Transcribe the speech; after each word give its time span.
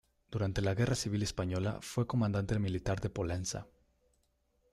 Durante 0.31 0.63
la 0.63 0.73
Guerra 0.73 0.95
Civil 0.95 1.21
Española, 1.21 1.77
fue 1.81 2.07
comandante 2.07 2.57
militar 2.57 2.99
de 3.01 3.11
Pollensa. 3.11 3.67